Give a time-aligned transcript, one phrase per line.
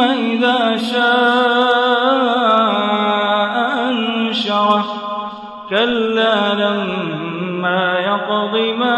[0.00, 1.86] إذا شاء
[3.88, 4.84] أنشره
[5.70, 8.96] كلا لما يقض ما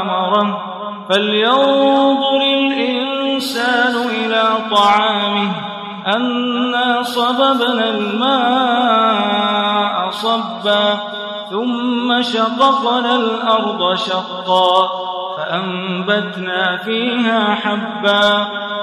[0.00, 0.62] أمره.
[1.10, 5.50] فلينظر الإنسان إلى طعامه.
[6.06, 9.30] أنا صببنا الماء
[10.10, 10.98] صبا.
[11.50, 14.88] ثم شققنا الأرض شقا.
[15.36, 18.65] فأنبتنا فيها حبا.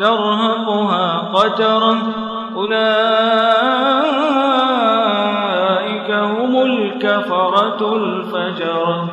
[0.00, 1.96] ترهقها قترة
[2.56, 2.80] أولئك
[6.10, 9.08] هم الكفرة الفجرة